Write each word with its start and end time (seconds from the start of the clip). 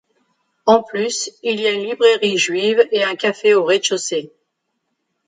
En 0.65 0.81
plus 0.81 1.29
il 1.43 1.59
y 1.59 1.67
a 1.67 1.73
une 1.73 1.83
libraire 1.83 2.17
juive 2.35 2.83
et 2.91 3.03
un 3.03 3.13
café 3.15 3.53
au 3.53 3.63
rez-de-chaussée. 3.63 4.33